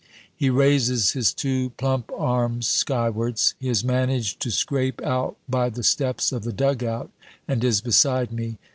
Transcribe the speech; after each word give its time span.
He 0.35 0.49
raises 0.49 1.11
his 1.11 1.31
two 1.31 1.69
plump 1.77 2.11
arms 2.17 2.65
skywards. 2.65 3.53
He 3.59 3.67
has 3.67 3.83
managed 3.83 4.39
to 4.39 4.49
scrape 4.49 4.99
out 5.03 5.37
by 5.47 5.69
the 5.69 5.83
steps 5.83 6.31
of 6.31 6.41
the 6.43 6.51
dug 6.51 6.83
out 6.83 7.11
and 7.47 7.63
is 7.63 7.81
beside 7.81 8.31
me. 8.33 8.57